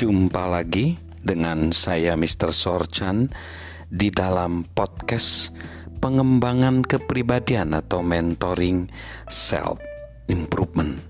[0.00, 2.56] Jumpa lagi dengan saya Mr.
[2.56, 3.28] Sorchan
[3.84, 5.52] di dalam podcast
[6.00, 8.88] pengembangan kepribadian atau mentoring
[9.28, 9.76] self
[10.24, 11.04] improvement.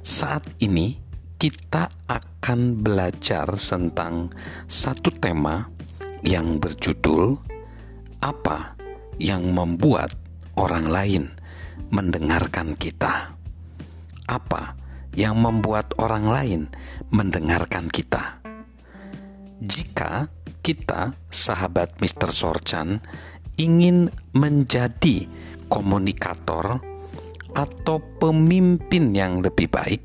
[0.00, 0.96] Saat ini
[1.36, 4.32] kita akan belajar tentang
[4.64, 5.68] satu tema
[6.24, 7.36] yang berjudul
[8.24, 8.80] apa
[9.20, 10.16] yang membuat
[10.56, 11.24] orang lain
[11.92, 13.36] mendengarkan kita.
[14.24, 14.85] Apa
[15.16, 16.62] yang membuat orang lain
[17.08, 18.44] mendengarkan kita?
[19.64, 20.28] Jika
[20.60, 22.28] kita, sahabat Mr.
[22.28, 23.00] Sorchan,
[23.56, 25.24] ingin menjadi
[25.72, 26.84] komunikator
[27.56, 30.04] atau pemimpin yang lebih baik,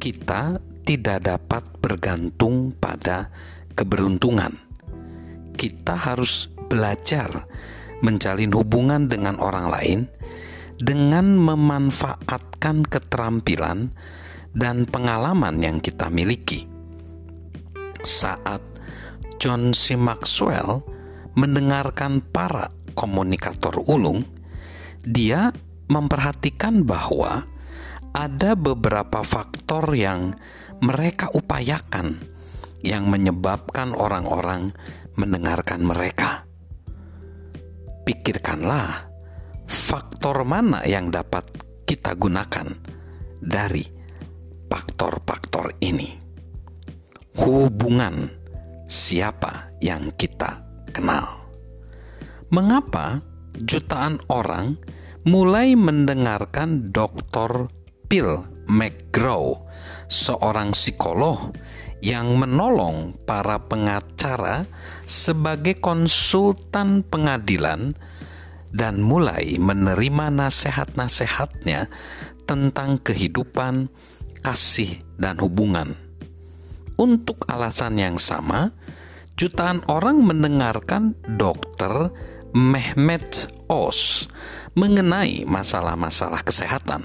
[0.00, 3.28] kita tidak dapat bergantung pada
[3.76, 4.56] keberuntungan.
[5.54, 7.44] Kita harus belajar
[8.00, 9.98] menjalin hubungan dengan orang lain
[10.78, 13.94] dengan memanfaatkan keterampilan
[14.54, 16.66] dan pengalaman yang kita miliki.
[18.04, 18.62] Saat
[19.42, 19.98] John C.
[19.98, 20.84] Maxwell
[21.34, 24.22] mendengarkan para komunikator ulung,
[25.02, 25.50] dia
[25.90, 27.44] memperhatikan bahwa
[28.14, 30.38] ada beberapa faktor yang
[30.78, 32.22] mereka upayakan
[32.84, 34.76] yang menyebabkan orang-orang
[35.18, 36.44] mendengarkan mereka
[38.04, 39.03] pikirkanlah
[39.74, 41.50] faktor mana yang dapat
[41.82, 42.70] kita gunakan
[43.42, 43.82] dari
[44.70, 46.14] faktor-faktor ini.
[47.34, 48.30] Hubungan
[48.86, 50.62] siapa yang kita
[50.94, 51.50] kenal.
[52.54, 53.18] Mengapa
[53.58, 54.78] jutaan orang
[55.26, 57.66] mulai mendengarkan Dr.
[58.06, 59.58] Bill McGraw,
[60.06, 61.50] seorang psikolog
[61.98, 64.68] yang menolong para pengacara
[65.08, 67.96] sebagai konsultan pengadilan
[68.74, 71.86] dan mulai menerima nasihat-nasihatnya
[72.44, 73.86] tentang kehidupan,
[74.42, 75.94] kasih, dan hubungan.
[76.98, 78.74] Untuk alasan yang sama,
[79.38, 82.10] jutaan orang mendengarkan dokter
[82.54, 84.30] Mehmet Oz
[84.78, 87.02] mengenai masalah-masalah kesehatan.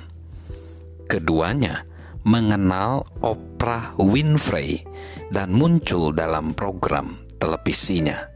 [1.09, 1.89] Keduanya
[2.21, 4.85] mengenal Oprah Winfrey
[5.33, 8.29] dan muncul dalam program televisinya.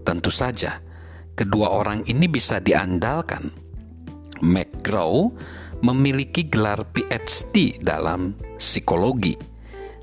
[0.00, 0.80] Tentu saja,
[1.40, 3.48] kedua orang ini bisa diandalkan.
[4.44, 5.32] McGraw
[5.80, 9.32] memiliki gelar PhD dalam psikologi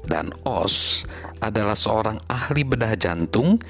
[0.08, 1.06] dan Oz
[1.38, 3.62] adalah seorang ahli bedah jantung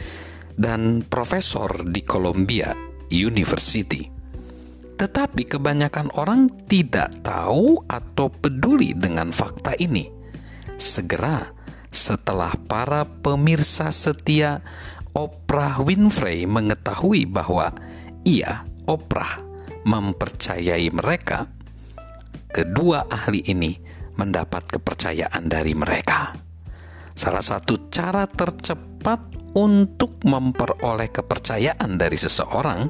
[0.55, 2.71] dan profesor di Columbia
[3.11, 4.07] University.
[4.97, 10.07] Tetapi kebanyakan orang tidak tahu atau peduli dengan fakta ini.
[10.79, 11.53] Segera
[11.93, 14.61] setelah para pemirsa setia
[15.17, 17.73] Oprah Winfrey mengetahui bahwa
[18.21, 19.41] ia, Oprah,
[19.81, 21.49] mempercayai mereka,
[22.53, 23.73] kedua ahli ini
[24.13, 26.37] mendapat kepercayaan dari mereka.
[27.17, 29.25] Salah satu cara tercepat
[29.57, 32.85] untuk memperoleh kepercayaan dari seseorang,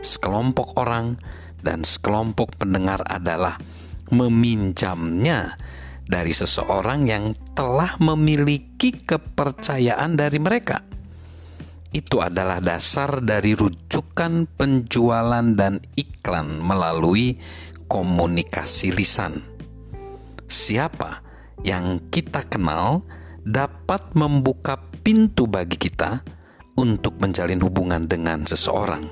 [0.00, 1.20] sekelompok orang,
[1.60, 3.60] dan sekelompok pendengar adalah
[4.08, 5.60] meminjamnya
[6.08, 10.95] dari seseorang yang telah memiliki kepercayaan dari mereka.
[11.96, 17.40] Itu adalah dasar dari rujukan penjualan dan iklan melalui
[17.88, 19.40] komunikasi lisan.
[20.44, 21.24] Siapa
[21.64, 23.00] yang kita kenal
[23.48, 26.20] dapat membuka pintu bagi kita
[26.76, 29.08] untuk menjalin hubungan dengan seseorang.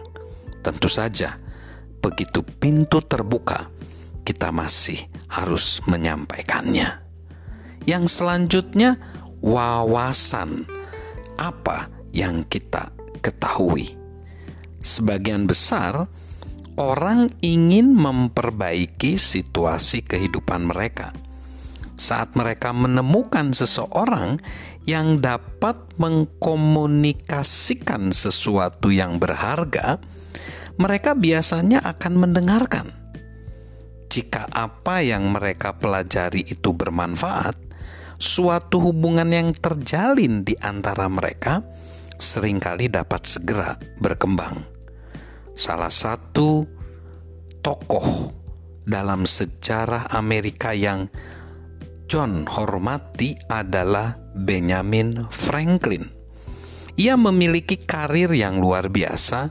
[0.61, 1.41] Tentu saja,
[2.05, 3.73] begitu pintu terbuka,
[4.29, 7.01] kita masih harus menyampaikannya.
[7.89, 9.01] Yang selanjutnya,
[9.41, 10.69] wawasan
[11.41, 13.99] apa yang kita ketahui.
[14.79, 16.07] Sebagian besar
[16.79, 21.11] orang ingin memperbaiki situasi kehidupan mereka.
[21.95, 24.43] Saat mereka menemukan seseorang
[24.87, 30.03] yang dapat mengkomunikasikan sesuatu yang berharga,
[30.75, 32.91] mereka biasanya akan mendengarkan.
[34.11, 37.55] Jika apa yang mereka pelajari itu bermanfaat,
[38.19, 41.63] suatu hubungan yang terjalin di antara mereka
[42.19, 44.65] sering kali dapat segera berkembang.
[45.55, 46.67] Salah satu
[47.63, 48.35] tokoh
[48.85, 51.09] dalam sejarah Amerika yang
[52.05, 56.13] John hormati adalah Benjamin Franklin.
[56.95, 59.51] Ia memiliki karir yang luar biasa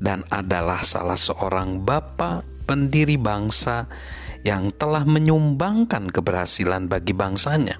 [0.00, 3.86] dan adalah salah seorang bapak pendiri bangsa
[4.42, 7.78] yang telah menyumbangkan keberhasilan bagi bangsanya.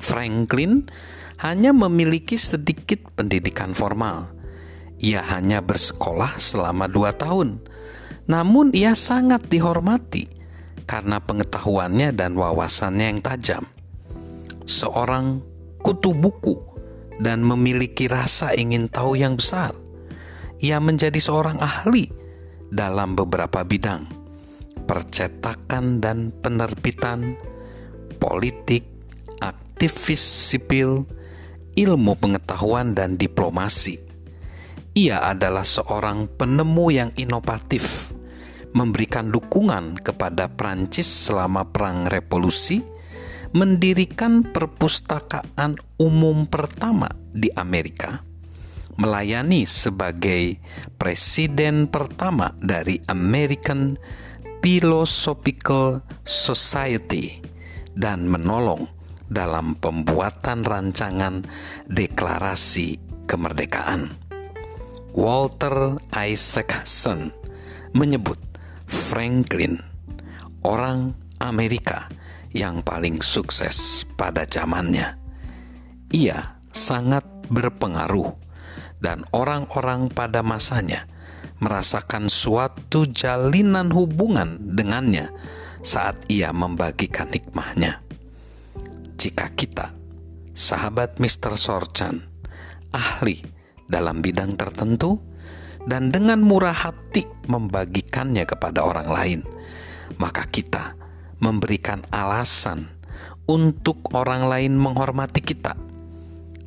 [0.00, 0.88] Franklin
[1.40, 4.28] hanya memiliki sedikit pendidikan formal.
[5.00, 7.64] Ia hanya bersekolah selama dua tahun,
[8.28, 10.28] namun ia sangat dihormati
[10.84, 13.64] karena pengetahuannya dan wawasannya yang tajam.
[14.68, 15.40] Seorang
[15.80, 16.60] kutu buku
[17.24, 19.72] dan memiliki rasa ingin tahu yang besar.
[20.60, 22.12] Ia menjadi seorang ahli
[22.68, 24.04] dalam beberapa bidang,
[24.84, 27.32] percetakan dan penerbitan,
[28.20, 28.84] politik,
[29.40, 31.08] aktivis sipil,
[31.76, 34.00] ilmu pengetahuan, dan diplomasi.
[34.94, 38.10] Ia adalah seorang penemu yang inovatif,
[38.74, 42.82] memberikan dukungan kepada Prancis selama Perang Revolusi,
[43.50, 48.22] mendirikan perpustakaan umum pertama di Amerika,
[48.98, 50.58] melayani sebagai
[50.98, 53.98] presiden pertama dari American
[54.62, 57.42] Philosophical Society,
[57.94, 58.99] dan menolong
[59.30, 61.46] dalam pembuatan rancangan
[61.86, 62.98] deklarasi
[63.30, 64.10] kemerdekaan.
[65.14, 67.30] Walter Isaacson
[67.94, 68.38] menyebut
[68.90, 69.78] Franklin
[70.66, 72.10] orang Amerika
[72.50, 75.14] yang paling sukses pada zamannya.
[76.10, 78.34] Ia sangat berpengaruh
[78.98, 81.06] dan orang-orang pada masanya
[81.62, 85.30] merasakan suatu jalinan hubungan dengannya
[85.80, 88.09] saat ia membagikan hikmahnya
[89.20, 89.92] jika kita,
[90.56, 91.52] sahabat Mr.
[91.52, 92.24] Sorchan,
[92.88, 93.44] ahli
[93.84, 95.20] dalam bidang tertentu,
[95.84, 99.40] dan dengan murah hati membagikannya kepada orang lain,
[100.16, 100.96] maka kita
[101.44, 102.88] memberikan alasan
[103.44, 105.76] untuk orang lain menghormati kita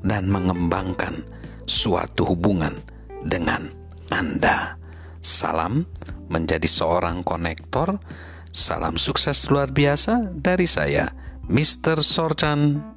[0.06, 1.26] dan mengembangkan
[1.66, 2.78] suatu hubungan
[3.26, 3.66] dengan
[4.14, 4.78] Anda.
[5.24, 5.90] Salam
[6.30, 7.98] menjadi seorang konektor.
[8.54, 11.10] Salam sukses luar biasa dari saya.
[11.50, 12.02] Mr.
[12.02, 12.93] Sorchan